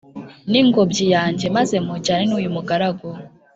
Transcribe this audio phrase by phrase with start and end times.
[0.49, 3.07] ningobyi yanjye maze mujyane nuyumugaragu